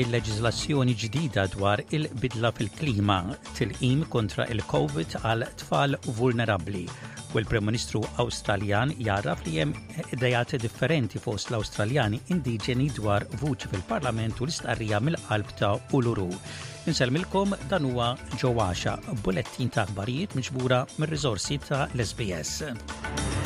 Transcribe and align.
il-leġizlazzjoni 0.00 0.94
ġdida 0.96 1.42
dwar 1.52 1.82
il-bidla 1.92 2.50
fil-klima 2.56 3.16
til 3.56 3.72
im 3.84 4.04
kontra 4.08 4.46
il-COVID 4.52 5.18
għal 5.20 5.42
tfal 5.60 5.98
vulnerabli 6.16 6.86
u 7.32 7.40
l 7.40 7.44
prem 7.48 7.64
Ministru 7.68 8.00
Awstraljan 8.22 8.94
jarraf 8.98 9.44
li 9.44 9.58
hemm 9.58 9.74
dejat 10.22 10.56
differenti 10.64 11.18
fost 11.20 11.50
l-Awstraljani 11.50 12.22
indiġeni 12.32 12.88
dwar 12.96 13.28
vuċi 13.44 13.72
fil-Parlament 13.74 14.40
u 14.40 14.48
l 14.48 14.52
istarrija 14.54 15.00
mill-qalb 15.00 15.52
ta' 15.60 15.76
Uluru. 15.92 16.30
Inselmilkom 16.88 17.52
dan 17.70 17.92
huwa 17.92 18.14
ġewwaxa, 18.40 18.96
bulettin 19.22 19.68
ta' 19.70 19.84
aħbarijiet 19.88 20.36
miġbura 20.38 20.84
mir-riżorsi 20.98 21.60
ta' 21.68 21.86
l-SBS. 21.92 23.41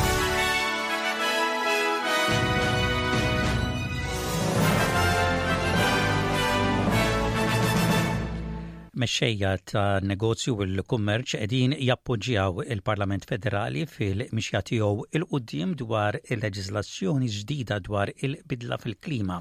mexxejja 9.02 9.50
ta' 9.70 10.00
negozju 10.10 10.54
u 10.56 10.62
l-kummerċ 10.64 11.36
qegħdin 11.36 11.74
jappoġġjaw 11.86 12.62
il-Parlament 12.76 13.26
Federali 13.30 13.82
fil-mixja 13.96 14.62
tiegħu 14.70 15.04
il-qudiem 15.18 15.74
dwar 15.82 16.16
il-leġiżlazzjoni 16.24 17.28
ġdida 17.36 17.78
dwar 17.90 18.08
il-bidla 18.16 18.78
fil-klima 18.80 19.36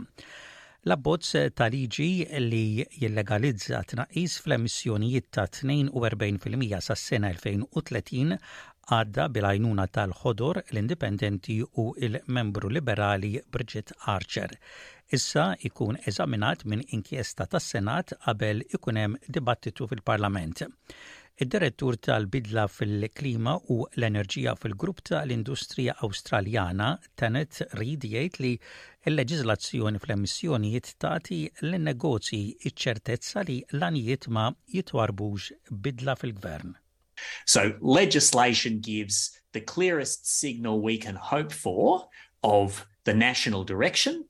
l-abbozz 0.86 1.32
ta' 1.58 1.70
liġi 1.72 2.10
li 2.50 2.68
jillegalizza 3.04 3.80
tnaqqis 3.94 4.36
fl-emissjonijiet 4.44 5.32
ta' 5.40 5.48
42% 5.62 6.82
sas-sena 6.90 7.32
2030 7.40 8.36
għadda 8.94 9.24
bil-għajnuna 9.36 9.86
tal-ħodor 9.98 10.58
l-indipendenti 10.72 11.56
u 11.84 11.86
il-membru 12.08 12.70
liberali 12.78 13.32
Bridget 13.56 13.94
Archer. 14.14 14.52
Issa 15.18 15.46
ikun 15.70 15.98
eżaminat 16.12 16.66
minn 16.70 16.84
inkjesta 16.98 17.48
tas-Senat 17.56 18.14
qabel 18.30 18.62
ikunem 18.78 19.18
dibattitu 19.30 19.88
fil-Parlament 19.92 20.62
id-direttur 21.44 21.98
tal-bidla 22.08 22.64
fil-klima 22.72 23.56
u 23.76 23.80
l-enerġija 23.98 24.54
fil-grupp 24.62 25.02
tal-industrija 25.10 25.98
Awstraljana 26.08 26.92
Tenet 27.22 27.60
rid 27.82 28.06
jgħid 28.10 28.40
li 28.46 28.54
l-leġiżlazzjoni 28.62 30.00
fl-emissjonijiet 30.06 30.94
tagħti 31.06 31.42
l-negozji 31.66 32.42
iċ-ċertezza 32.54 33.44
li 33.52 33.60
l-anijiet 33.74 34.30
ma 34.38 34.48
jitwarbux 34.78 35.52
bidla 35.84 36.16
fil-gvern. 36.22 36.76
So 37.46 37.74
legislation 37.80 38.80
gives 38.80 39.40
the 39.54 39.62
clearest 39.62 40.28
signal 40.28 40.82
we 40.82 40.98
can 40.98 41.16
hope 41.16 41.52
for 41.52 42.08
of 42.44 42.86
the 43.06 43.14
national 43.14 43.64
direction 43.64 44.26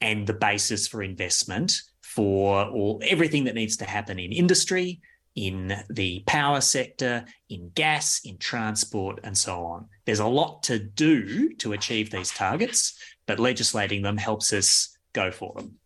and 0.00 0.26
the 0.26 0.32
basis 0.32 0.88
for 0.88 1.02
investment 1.02 1.72
for 2.02 2.64
all 2.68 3.00
everything 3.06 3.44
that 3.44 3.54
needs 3.54 3.76
to 3.78 3.84
happen 3.84 4.18
in 4.18 4.32
industry, 4.32 5.00
in 5.36 5.72
the 5.88 6.24
power 6.26 6.60
sector, 6.60 7.24
in 7.48 7.70
gas, 7.74 8.20
in 8.24 8.36
transport, 8.38 9.20
and 9.22 9.36
so 9.38 9.64
on. 9.64 9.86
There's 10.06 10.18
a 10.18 10.26
lot 10.26 10.62
to 10.64 10.78
do 10.78 11.54
to 11.56 11.72
achieve 11.72 12.10
these 12.10 12.30
targets, 12.32 12.98
but 13.26 13.38
legislating 13.38 14.02
them 14.02 14.16
helps 14.16 14.52
us 14.52 14.96
go 15.12 15.30
for 15.30 15.52
them. 15.56 15.76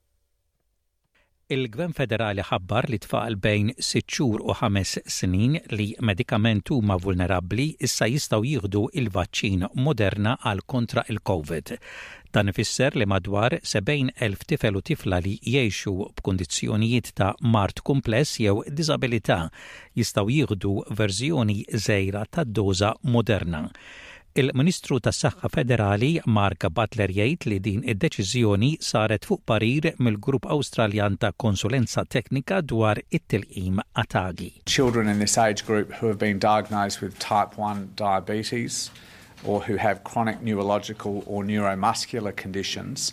Il-Gvern 1.53 1.91
Federali 1.93 2.41
ħabbar 2.41 2.87
li 2.89 2.97
tfaqal 3.05 3.35
bejn 3.45 3.75
6 3.77 4.05
xhur 4.09 4.41
u 4.49 4.55
5 4.57 4.95
snin 5.13 5.59
li 5.77 5.91
medikament 6.01 6.71
huma 6.73 6.95
vulnerabbli 6.97 7.67
issa 7.85 8.09
jistgħu 8.09 8.47
jieħdu 8.49 8.85
il-vaċċin 9.03 9.67
Moderna 9.85 10.39
għal 10.41 10.63
kontra 10.65 11.05
il-COVID. 11.13 11.75
Dan 12.33 12.49
ifisser 12.49 12.97
li 12.97 13.05
madwar 13.13 13.59
70,000 13.61 14.49
tifel 14.55 14.81
u 14.81 14.83
tifla 14.89 15.21
li 15.27 15.35
jgħixu 15.45 15.95
b'kundizzjonijiet 16.17 17.13
ta' 17.21 17.35
mart 17.45 17.85
kumpless 17.85 18.41
jew 18.41 18.65
disabilità 18.81 19.43
jistgħu 20.01 20.33
jieħdu 20.39 20.73
verżjoni 20.97 21.59
żejra 21.77 22.25
tad-doża 22.39 22.95
Moderna. 23.05 23.67
Il-Ministru 24.43 24.97
tas 24.99 25.19
saħħa 25.23 25.47
Federali 25.55 26.09
Mark 26.37 26.65
Butler 26.75 27.13
jgħid 27.15 27.45
li 27.51 27.59
din 27.63 27.85
id-deċiżjoni 27.93 28.71
saret 28.83 29.29
fuq 29.29 29.45
parir 29.51 29.85
mill-Grupp 30.03 30.49
Awstraljan 30.51 31.15
ta' 31.23 31.31
Konsulenza 31.45 32.03
Teknika 32.11 32.59
dwar 32.73 32.99
it-tilqim 33.19 33.79
atagi. 34.03 34.49
Children 34.67 35.07
in 35.13 35.21
this 35.21 35.39
age 35.39 35.63
group 35.69 35.95
who 36.01 36.11
have 36.11 36.19
been 36.19 36.41
diagnosed 36.47 36.99
with 37.01 37.15
type 37.27 37.57
1 37.57 37.93
diabetes 37.95 38.91
or 39.45 39.61
who 39.69 39.77
have 39.79 40.03
chronic 40.03 40.43
neurological 40.43 41.23
or 41.29 41.45
neuromuscular 41.45 42.35
conditions 42.35 43.13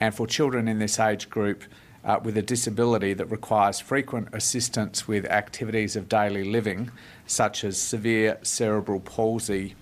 and 0.00 0.16
for 0.18 0.26
children 0.26 0.66
in 0.66 0.80
this 0.82 0.98
age 0.98 1.30
group 1.30 1.62
uh, 2.04 2.18
with 2.24 2.36
a 2.36 2.42
disability 2.42 3.14
that 3.14 3.30
requires 3.30 3.78
frequent 3.78 4.26
assistance 4.34 5.06
with 5.06 5.30
activities 5.30 5.94
of 5.94 6.08
daily 6.08 6.42
living 6.42 6.90
such 7.24 7.62
as 7.62 7.78
severe 7.78 8.38
cerebral 8.42 8.98
palsy 8.98 9.76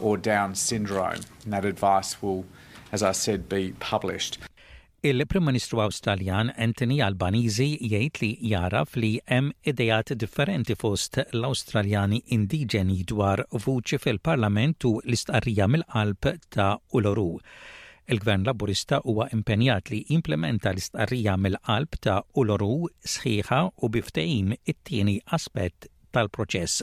or 0.00 0.16
Down 0.16 0.54
syndrome. 0.54 1.20
And 1.44 1.52
that 1.52 1.64
advice 1.64 2.20
will, 2.22 2.44
as 2.92 3.02
I 3.02 3.12
said, 3.12 3.48
be 3.48 3.74
published. 3.80 4.38
Il-Prim 5.02 5.44
Ministru 5.46 5.78
Awstraljan 5.78 6.48
Anthony 6.58 6.96
Albanizi 7.06 7.68
jgħid 7.86 8.18
li 8.20 8.30
jaraf 8.50 8.96
li 8.98 9.10
hemm 9.30 9.52
idejat 9.70 10.10
differenti 10.18 10.74
fost 10.74 11.20
l-Awstraljani 11.22 12.18
indiġeni 12.34 12.96
dwar 13.06 13.44
vuċi 13.54 14.00
fil-Parlament 14.02 14.86
u 14.90 14.96
l-istqarrija 15.04 15.68
mill-qalb 15.70 16.28
ta' 16.56 16.72
Uloru. 16.98 17.36
Il-Gvern 18.10 18.48
Laburista 18.48 18.98
huwa 19.04 19.28
impenjat 19.36 19.92
li 19.94 20.00
implementa 20.18 20.72
l-istqarrija 20.74 21.36
mill-qalb 21.46 21.94
ta' 22.02 22.24
Uloru 22.42 22.88
sħiħa 23.14 23.60
u 23.78 23.92
biftejim 23.98 24.50
it-tieni 24.58 25.20
aspett 25.38 25.86
tal-proċess. 26.18 26.82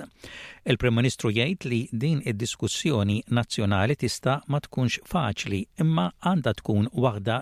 ministru 0.91 1.29
jgħid 1.29 1.65
li 1.69 1.79
din 1.91 2.21
id-diskussjoni 2.25 3.23
nazzjonali 3.27 3.95
tista' 3.99 4.39
ma 4.47 4.59
tkunx 4.63 4.99
faċli 5.05 5.59
imma 5.83 6.07
għandha 6.23 6.53
tkun 6.59 6.87
waħda 6.93 7.41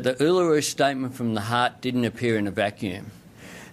The 0.00 0.16
Uluru 0.20 0.60
statement 0.62 1.14
from 1.14 1.34
the 1.34 1.44
heart 1.50 1.80
didn't 1.80 2.04
appear 2.04 2.38
in 2.38 2.46
a 2.46 2.50
vacuum. 2.50 3.06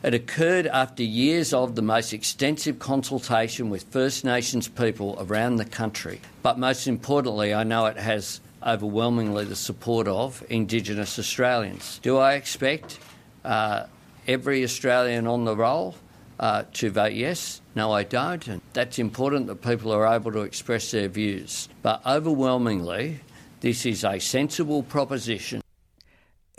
It 0.04 0.14
occurred 0.14 0.68
after 0.68 1.04
years 1.04 1.54
of 1.54 1.76
the 1.76 1.82
most 1.82 2.12
extensive 2.14 2.80
consultation 2.80 3.70
with 3.70 3.84
First 3.92 4.26
Nations 4.26 4.68
people 4.68 5.16
around 5.20 5.58
the 5.58 5.66
country. 5.66 6.20
But 6.42 6.58
most 6.58 6.88
importantly, 6.88 7.54
I 7.54 7.64
know 7.64 7.86
it 7.86 7.98
has 8.00 8.42
overwhelmingly 8.66 9.46
the 9.46 9.56
support 9.56 10.08
of 10.08 10.44
Indigenous 10.50 11.20
Australians. 11.20 12.00
Do 12.02 12.18
I 12.18 12.34
expect 12.34 13.00
uh, 13.46 13.84
every 14.28 14.64
Australian 14.64 15.28
on 15.28 15.46
the 15.46 15.56
roll? 15.56 15.96
uh, 16.42 16.64
to 16.74 16.90
vote 16.90 17.14
yes, 17.14 17.62
no, 17.76 17.92
I 17.92 18.04
don't. 18.04 18.46
And 18.48 18.62
that's 18.74 18.98
important 18.98 19.46
that 19.48 19.58
people 19.62 19.94
are 19.94 20.08
able 20.14 20.32
to 20.32 20.40
express 20.42 20.90
their 20.92 21.08
views. 21.08 21.70
But 21.84 22.04
overwhelmingly, 22.06 23.20
this 23.62 23.86
is 23.86 24.04
a 24.04 24.18
sensible 24.20 24.82
proposition 24.82 25.61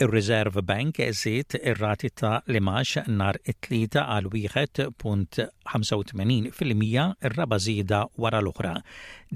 Ir-Reserve 0.01 0.61
Bank 0.67 0.97
eżiet 1.05 1.53
ir-rati 1.69 2.09
ta' 2.19 2.37
limax 2.53 2.89
nar 3.17 3.35
it-tlita 3.51 4.01
għal 4.13 4.27
1.85 4.39 6.53
fil-mija 6.59 7.03
ir-raba 7.29 7.59
zida 7.65 7.99
wara 8.23 8.39
l-oħra. 8.41 8.71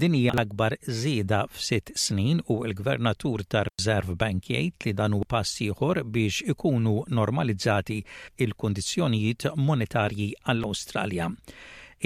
Din 0.04 0.14
hija 0.18 0.32
l-akbar 0.34 0.76
zida 1.02 1.44
f'sitt 1.52 1.90
snin 2.06 2.42
u 2.50 2.56
l-Gvernatur 2.66 3.44
tar 3.54 3.66
reserve 3.70 4.16
Bank 4.24 4.44
jgħid 4.50 4.72
li 4.88 4.92
dan 5.02 5.12
u 5.20 5.22
pass 5.36 5.54
ieħor 5.68 6.02
biex 6.16 6.42
ikunu 6.56 6.94
normalizzati 7.20 7.98
il 8.46 8.52
kundizzjonijiet 8.64 9.42
monetarji 9.70 10.28
għall-Awstralja. 10.42 11.26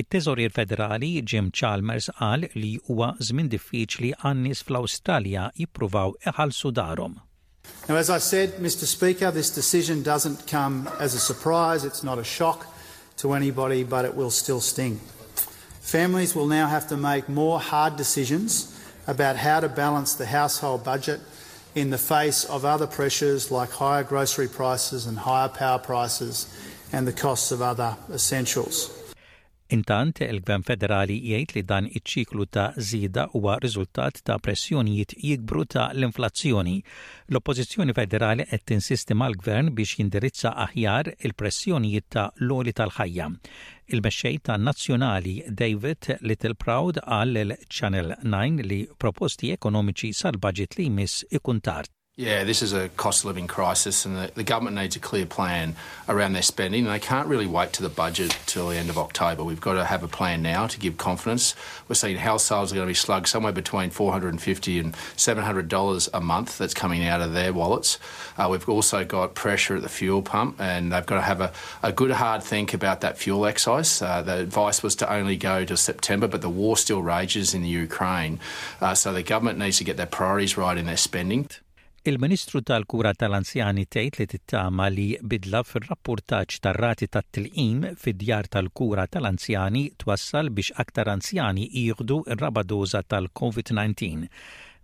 It-Teżorir 0.02 0.50
Federali 0.58 1.12
Jim 1.24 1.48
Chalmers 1.56 2.06
qal 2.20 2.40
li 2.60 2.74
huwa 2.90 3.08
żmien 3.30 3.48
diffiċli 3.56 4.10
għan-nies 4.20 4.60
fl-Awstralja 4.68 5.44
jippruvaw 5.64 6.08
iħallsu 6.20 6.68
darhom. 6.80 7.16
Now, 7.88 7.96
as 7.96 8.10
I 8.10 8.18
said, 8.18 8.52
Mr 8.56 8.84
Speaker, 8.84 9.30
this 9.30 9.50
decision 9.50 10.02
doesn't 10.02 10.46
come 10.46 10.88
as 10.98 11.14
a 11.14 11.18
surprise. 11.18 11.84
It's 11.84 12.02
not 12.02 12.18
a 12.18 12.24
shock 12.24 12.66
to 13.18 13.32
anybody, 13.32 13.84
but 13.84 14.04
it 14.04 14.14
will 14.14 14.30
still 14.30 14.60
sting. 14.60 14.96
Families 15.80 16.34
will 16.34 16.46
now 16.46 16.68
have 16.68 16.88
to 16.88 16.96
make 16.96 17.28
more 17.28 17.60
hard 17.60 17.96
decisions 17.96 18.68
about 19.06 19.36
how 19.36 19.60
to 19.60 19.68
balance 19.68 20.14
the 20.14 20.26
household 20.26 20.84
budget 20.84 21.20
in 21.74 21.90
the 21.90 21.98
face 21.98 22.44
of 22.44 22.64
other 22.64 22.86
pressures 22.86 23.50
like 23.50 23.70
higher 23.72 24.04
grocery 24.04 24.46
prices 24.48 25.06
and 25.06 25.18
higher 25.18 25.48
power 25.48 25.78
prices 25.78 26.46
and 26.92 27.06
the 27.06 27.12
costs 27.12 27.50
of 27.50 27.62
other 27.62 27.96
essentials. 28.12 28.96
Intant, 29.72 30.18
il-Gvern 30.26 30.64
Federali 30.68 31.14
jgħid 31.30 31.52
li 31.56 31.60
dan 31.68 31.86
iċ-ċiklu 31.90 32.44
ta' 32.56 32.64
żieda 32.88 33.22
huwa 33.32 33.54
riżultat 33.64 34.18
ta' 34.26 34.36
pressjonijiet 34.46 35.14
jikbru 35.24 35.62
ta' 35.74 35.86
l-inflazzjoni. 35.94 36.74
L-Oppożizzjoni 37.32 37.94
Federali 38.00 38.44
qed 38.50 38.66
tinsisti 38.68 39.16
mal-Gvern 39.22 39.70
biex 39.78 39.94
jindirizza 40.02 40.52
aħjar 40.66 41.10
il-pressjonijiet 41.28 42.08
ta' 42.16 42.26
l-oli 42.44 42.76
tal-ħajja. 42.76 43.30
Il-mexxej 43.94 44.38
ta' 44.50 44.58
nazzjonali 44.66 45.38
David 45.62 46.10
Little 46.20 46.58
Proud 46.66 47.00
għall 47.06 47.56
channel 47.78 48.12
9 48.28 48.68
li 48.68 48.82
proposti 49.00 49.54
ekonomiċi 49.56 50.12
sal-budget 50.22 50.76
li 50.82 50.90
jmiss 50.92 51.24
ikun 51.40 51.64
tard. 51.68 51.88
Yeah, 52.16 52.44
this 52.44 52.60
is 52.60 52.74
a 52.74 52.90
cost 52.90 53.20
of 53.20 53.28
living 53.28 53.46
crisis, 53.46 54.04
and 54.04 54.14
the, 54.14 54.30
the, 54.34 54.44
government 54.44 54.76
needs 54.76 54.96
a 54.96 54.98
clear 54.98 55.24
plan 55.24 55.74
around 56.06 56.34
their 56.34 56.42
spending. 56.42 56.84
they 56.84 56.98
can't 56.98 57.26
really 57.26 57.46
wait 57.46 57.72
to 57.72 57.82
the 57.82 57.88
budget 57.88 58.36
till 58.44 58.68
the 58.68 58.76
end 58.76 58.90
of 58.90 58.98
October. 58.98 59.42
We've 59.42 59.62
got 59.62 59.74
to 59.76 59.84
have 59.86 60.02
a 60.02 60.08
plan 60.08 60.42
now 60.42 60.66
to 60.66 60.78
give 60.78 60.98
confidence. 60.98 61.54
We're 61.88 61.94
seeing 61.94 62.18
house 62.18 62.44
sales 62.44 62.70
are 62.70 62.74
going 62.74 62.86
to 62.86 62.90
be 62.90 62.94
slugged 62.94 63.28
somewhere 63.28 63.50
between 63.50 63.88
$450 63.88 64.78
and 64.80 64.92
$700 64.92 66.08
a 66.12 66.20
month 66.20 66.58
that's 66.58 66.74
coming 66.74 67.02
out 67.06 67.22
of 67.22 67.32
their 67.32 67.50
wallets. 67.54 67.98
Uh, 68.36 68.46
we've 68.50 68.68
also 68.68 69.06
got 69.06 69.34
pressure 69.34 69.76
at 69.76 69.82
the 69.82 69.88
fuel 69.88 70.20
pump, 70.20 70.60
and 70.60 70.92
they've 70.92 71.06
got 71.06 71.14
to 71.14 71.22
have 71.22 71.40
a, 71.40 71.50
a 71.82 71.92
good 71.92 72.10
hard 72.10 72.42
think 72.42 72.74
about 72.74 73.00
that 73.00 73.16
fuel 73.16 73.46
excise. 73.46 74.02
Uh, 74.02 74.20
the 74.20 74.36
advice 74.36 74.82
was 74.82 74.94
to 74.96 75.10
only 75.10 75.38
go 75.38 75.64
to 75.64 75.78
September, 75.78 76.28
but 76.28 76.42
the 76.42 76.50
war 76.50 76.76
still 76.76 77.00
rages 77.00 77.54
in 77.54 77.62
the 77.62 77.68
Ukraine. 77.70 78.38
Uh, 78.82 78.92
so 78.94 79.14
the 79.14 79.22
government 79.22 79.58
needs 79.58 79.78
to 79.78 79.84
get 79.84 79.96
their 79.96 80.04
priorities 80.04 80.58
right 80.58 80.76
in 80.76 80.84
their 80.84 80.98
spending. 80.98 81.48
Il-Ministru 82.04 82.58
tal-Kura 82.66 83.12
tal-Anzjani 83.14 83.82
tgħid 83.94 84.16
li 84.20 84.24
tittama 84.30 84.86
li 84.90 85.04
bidla 85.32 85.60
fir-rapportaġġ 85.66 86.54
tar-rati 86.64 87.06
tat-tilqim 87.16 87.84
fid-djar 88.04 88.48
tal-Kura 88.50 89.04
tal-Anzjani 89.06 89.82
twassal 90.02 90.48
biex 90.56 90.72
aktar 90.84 91.10
anzjani 91.12 91.68
jieħdu 91.76 92.16
r-raba 92.34 92.64
doża 92.72 93.04
tal-COVID-19. 93.06 94.24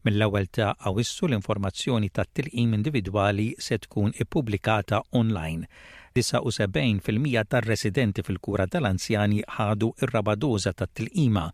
Mill-ewwel 0.06 0.46
ta' 0.54 0.70
Awwissu 0.92 1.26
l-informazzjoni 1.32 2.12
tat-tilqim 2.14 2.76
individwali 2.78 3.48
se 3.68 3.80
tkun 3.88 4.14
ippubblikata 4.22 5.00
online. 5.22 5.66
79% 6.14 7.48
tar-residenti 7.50 8.22
fil-kura 8.28 8.68
tal-anzjani 8.76 9.42
ħadu 9.56 9.88
ir-raba 10.06 10.36
doża 10.46 10.70
tat-tilqima, 10.84 11.48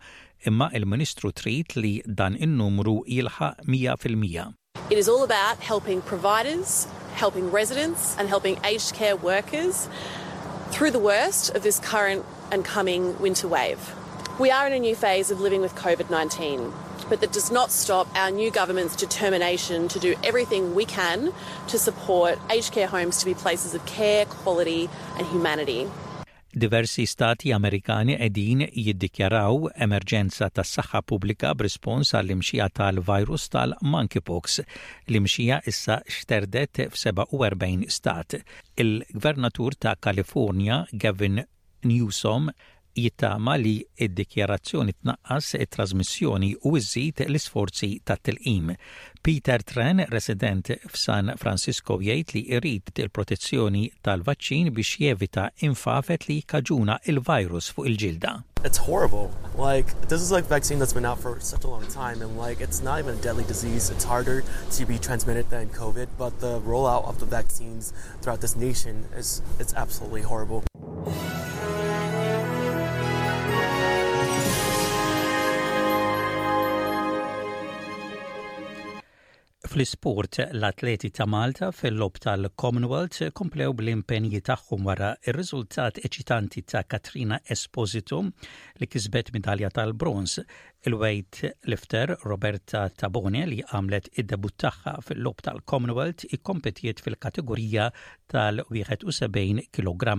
imma 0.52 0.69
il-Ministru 0.76 1.32
trid 1.32 1.72
li 1.81 1.94
dan 2.20 2.37
in-numru 2.37 2.99
jilħaq 3.08 3.64
100%. 3.64 4.58
It 4.90 4.98
is 4.98 5.08
all 5.08 5.22
about 5.22 5.60
helping 5.60 6.02
providers, 6.02 6.86
helping 7.14 7.50
residents, 7.50 8.16
and 8.18 8.28
helping 8.28 8.58
aged 8.64 8.94
care 8.94 9.16
workers 9.16 9.88
through 10.70 10.90
the 10.90 10.98
worst 10.98 11.54
of 11.56 11.62
this 11.62 11.78
current 11.78 12.24
and 12.52 12.64
coming 12.64 13.18
winter 13.18 13.48
wave. 13.48 13.94
We 14.38 14.50
are 14.50 14.66
in 14.66 14.72
a 14.72 14.78
new 14.78 14.96
phase 14.96 15.30
of 15.30 15.40
living 15.40 15.60
with 15.60 15.74
COVID 15.76 16.10
19, 16.10 16.72
but 17.08 17.20
that 17.20 17.32
does 17.32 17.50
not 17.50 17.70
stop 17.70 18.08
our 18.16 18.30
new 18.30 18.50
government's 18.50 18.96
determination 18.96 19.88
to 19.88 19.98
do 20.00 20.16
everything 20.24 20.74
we 20.74 20.84
can 20.84 21.32
to 21.68 21.78
support 21.78 22.38
aged 22.50 22.72
care 22.72 22.88
homes 22.88 23.18
to 23.20 23.24
be 23.24 23.32
places 23.34 23.74
of 23.74 23.86
care, 23.86 24.26
quality, 24.26 24.90
and 25.16 25.26
humanity. 25.28 25.88
Diversi 26.54 27.04
stati 27.10 27.48
Amerikani 27.50 28.14
edin 28.14 28.60
jiddikjaraw 28.78 29.66
emerġenza 29.86 30.46
tas 30.54 30.70
saħħa 30.78 31.00
pubblika 31.10 31.48
b'rispons 31.58 32.14
għall 32.14 32.30
imxija 32.36 32.68
tal-virus 32.78 33.48
tal-monkeypox. 33.54 34.60
L-imxija 35.10 35.58
issa 35.72 35.96
xterdet 36.06 36.84
f-47 36.86 37.90
stat. 37.98 38.36
Il-gvernatur 38.84 39.74
ta' 39.82 39.96
Kalifornja, 39.98 40.78
Gavin 40.94 41.42
Newsom, 41.90 42.52
jittama 43.00 43.55
li 43.58 43.75
id-dikjarazzjoni 44.06 44.93
tnaqqas 45.02 45.55
it-trasmissjoni 45.61 46.55
u 46.69 46.76
iżid 46.79 47.23
l-isforzi 47.26 47.94
ta' 48.06 48.17
tilqim. 48.17 48.75
Peter 49.23 49.62
Tren, 49.64 50.05
resident 50.11 50.69
f'San 50.93 51.32
Francisco, 51.41 51.96
jgħid 51.99 52.35
li 52.37 52.43
jrid 52.58 52.93
il-protezzjoni 53.00 53.85
tal-vaċċin 54.05 54.73
biex 54.76 54.99
jevita 55.06 55.49
infafet 55.69 56.29
li 56.29 56.38
kaġuna 56.43 56.99
il-virus 57.05 57.70
fuq 57.75 57.88
il-ġilda. 57.93 58.35
it's 58.64 58.79
horrible. 58.79 59.31
Like 59.58 59.88
this 60.08 60.23
is 60.23 60.32
like 60.32 60.46
vaccine 60.46 60.79
that's 60.79 60.94
been 60.94 61.05
out 61.05 61.20
for 61.20 61.38
such 61.38 61.64
a 61.64 61.69
long 61.69 61.87
time, 61.88 62.23
and 62.23 62.38
like 62.38 62.62
it's 62.62 62.81
not 62.82 62.99
even 62.99 63.12
a 63.14 63.19
deadly 63.20 63.44
disease. 63.44 63.91
It's 63.91 64.05
harder 64.05 64.43
to 64.70 64.87
be 64.87 64.96
transmitted 64.99 65.50
than 65.50 65.69
COVID, 65.69 66.08
but 66.17 66.41
the 66.41 66.61
rollout 66.62 67.05
of 67.06 67.20
the 67.20 67.26
vaccines 67.26 67.93
throughout 68.23 68.41
this 68.41 68.56
nation 68.56 69.05
is 69.14 69.43
it's 69.58 69.75
absolutely 69.75 70.23
horrible. 70.23 70.64
Fl-isport, 79.74 80.36
l-atleti 80.54 81.08
ta' 81.10 81.26
Malta 81.26 81.72
fil-lob 81.74 82.20
tal-Commonwealth 82.22 83.24
komplew 83.34 83.72
bl-impenji 83.74 84.38
tagħhom 84.46 84.86
wara 84.86 85.08
il 85.26 85.34
riżultat 85.34 85.98
eċitanti 86.06 86.62
ta' 86.62 86.84
Katrina 86.86 87.40
Esposito 87.56 88.20
li 88.78 88.86
kisbet 88.86 89.32
medalja 89.34 89.72
tal-bronz 89.74 90.36
il-wejt 90.86 91.40
lifter 91.72 92.14
Roberta 92.22 92.84
Tabone 92.94 93.42
li 93.50 93.58
għamlet 93.66 94.12
id-debut 94.22 94.54
tagħha 94.62 94.94
fil-lob 95.08 95.42
tal-Commonwealth 95.48 96.28
ikkompetiet 96.38 97.02
fil-kategorija 97.02 97.88
tal-71 98.30 99.66
kg. 99.74 100.14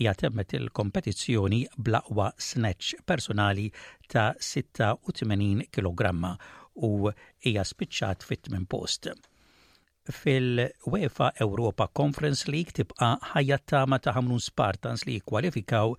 Hija 0.00 0.16
temmet 0.24 0.56
il-kompetizzjoni 0.58 1.62
blaqwa 1.78 2.32
snatch 2.42 2.98
personali 3.06 3.70
ta' 4.10 4.32
86 4.34 5.70
kg 5.70 6.26
u 6.74 7.10
hija 7.44 7.64
spiċċat 7.64 8.24
fit 8.26 8.48
min 8.52 8.66
post. 8.66 9.08
Fil-UEFA 10.10 11.30
Europa 11.44 11.86
Conference 11.94 12.48
League 12.50 12.72
tibqa 12.74 13.08
ħajja 13.34 13.58
tama 13.70 13.98
ta' 13.98 14.14
ħamnun 14.16 14.42
Spartans 14.42 15.04
li 15.06 15.18
jikkwalifikaw 15.18 15.92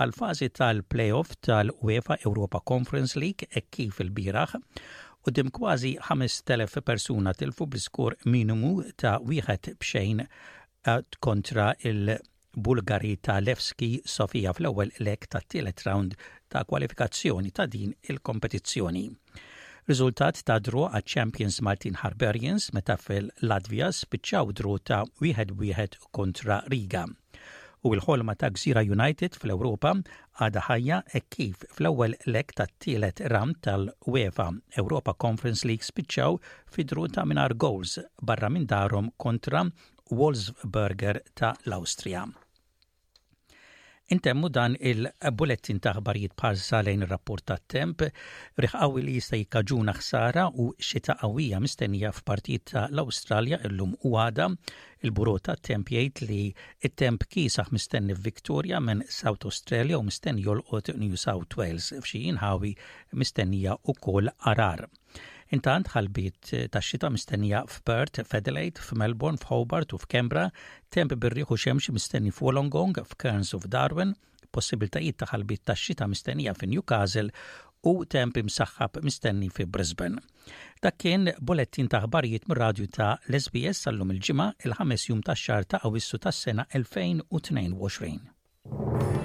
għal 0.00 0.14
fażi 0.16 0.48
tal-playoff 0.56 1.36
tal-UEFA 1.46 2.16
Europa 2.24 2.60
Conference 2.64 3.18
League 3.18 3.48
e 3.50 3.60
kif 3.68 4.00
il-biraħ 4.00 4.54
u 5.28 5.34
dim 5.36 5.50
kważi 5.52 5.96
5.000 6.08 6.80
persuna 6.88 7.34
tilfu 7.36 7.66
bliskur 7.74 8.16
minimu 8.24 8.70
ta' 8.96 9.18
wieħed 9.20 9.74
bxejn 9.82 10.22
eh, 10.22 11.02
kontra 11.20 11.74
il-Bulgari 11.90 13.12
ta' 13.20 13.42
Levski 13.44 13.92
Sofija 14.06 14.54
fl-ewwel 14.56 14.94
lek 15.04 15.28
ta' 15.28 15.42
tielet 15.44 15.84
round 15.90 16.16
ta' 16.48 16.64
kwalifikazzjoni 16.64 17.50
ta' 17.52 17.66
din 17.68 17.92
il-kompetizzjoni. 18.08 19.08
Rizultat 19.88 20.40
ta' 20.46 20.58
dru 20.62 20.82
għat 20.88 21.08
Champions 21.14 21.56
Martin 21.64 21.94
Harberians 22.02 22.66
meta 22.76 22.96
fil-Latvija 23.00 23.86
spiċċaw 23.98 24.50
dru 24.58 24.74
ta' 24.90 24.98
wieħed 25.24 25.54
wieħed 25.60 25.96
kontra 26.18 26.58
Riga. 26.66 27.06
U 27.88 27.94
l-ħolma 27.96 28.34
ta' 28.36 28.50
Gżira 28.52 28.82
United 28.84 29.38
fl-Ewropa 29.40 29.94
għada 30.44 30.66
ħajja 30.66 30.98
e 31.16 31.22
kif 31.32 31.62
fl-ewwel 31.70 32.18
lek 32.28 32.52
ta' 32.60 32.68
tielet 32.84 33.22
ram 33.32 33.54
tal-UEFA 33.66 34.50
Europa 34.84 35.16
Conference 35.26 35.64
League 35.64 35.88
spiċċaw 35.88 36.38
dru 36.90 37.08
ta' 37.16 37.24
minar 37.24 37.56
goals 37.56 37.96
barra 38.20 38.52
minn 38.52 38.68
darhom 38.68 39.08
kontra 39.16 39.64
Wolfsburger 40.12 41.22
ta' 41.32 41.54
l-Awstrija. 41.64 42.28
Intemmu 44.10 44.48
dan 44.54 44.72
il-bulletin 44.82 45.78
ta' 45.78 45.92
ħbarijiet 45.94 46.32
pazza 46.40 46.80
lejn 46.82 47.04
ir-rapport 47.06 47.44
ta' 47.46 47.56
temp, 47.74 48.02
riħqawi 48.64 49.04
li 49.06 49.12
jista' 49.20 49.38
jikkaġuna 49.38 49.94
ħsara 50.00 50.48
u 50.58 50.66
xita 50.88 51.14
qawwija 51.20 51.60
mistennija 51.62 52.10
f'partijiet 52.16 52.66
ta' 52.72 52.82
l-Awstralja 52.90 53.60
illum 53.68 53.92
u 54.10 54.16
għada. 54.24 54.48
Il-buro 55.06 55.36
ta' 55.46 55.54
temp 55.70 55.94
jgħid 55.94 56.26
li 56.26 56.40
it-temp 56.88 57.28
kisaħ 57.30 57.70
mistenni 57.76 58.18
f'Viktorja 58.18 58.82
minn 58.82 59.06
South 59.06 59.46
Australia 59.52 60.02
u 60.02 60.08
mistenni 60.10 60.42
jolqot 60.48 60.96
New 60.98 61.14
South 61.26 61.54
Wales 61.62 61.92
f'xi 62.02 62.24
jinħawi 62.26 62.74
mistennija 63.14 63.78
kol 63.94 64.34
arar. 64.50 64.88
Intant 65.56 65.86
ħalbit 65.92 66.50
eh, 66.54 66.58
tax-xita 66.70 67.08
mistennija 67.10 67.64
f'Perth, 67.66 68.22
f'Adelaide, 68.22 68.78
f'Melbourne, 68.86 69.38
f'Hobart 69.42 69.92
u 69.94 69.96
f'Kembra, 69.98 70.44
temp 70.94 71.10
birriħu 71.18 71.56
xemx 71.58 71.90
mistenni 71.96 72.30
f'Wolongong, 72.30 72.94
f'Kerns 73.02 73.54
u 73.58 73.60
f'Darwin, 73.64 74.10
possibiltajiet 74.54 75.16
ta' 75.24 75.28
ħalbit 75.32 75.62
tax-xita 75.72 76.04
mistennija 76.12 76.52
f'Newcastle 76.54 77.30
u 77.90 77.96
temp 78.10 78.36
imsaxħab 78.44 79.02
mistenni 79.06 79.48
fi 79.54 79.64
Brisbane. 79.66 80.20
Dak 80.84 80.98
kien 81.02 81.32
bolettin 81.40 81.88
ta' 81.90 82.02
ħbarijiet 82.06 82.46
mir-radju 82.50 82.86
ta' 82.94 83.10
l-SBS 83.26 83.78
sal-lum 83.88 84.10
il-ġimgħa 84.14 84.48
il-ħames 84.68 85.08
jum 85.10 85.20
tax 85.26 85.38
xar 85.48 85.64
ta' 85.74 85.80
Awwissu 85.88 86.18
tas-sena 86.22 86.66
2022. 86.78 89.19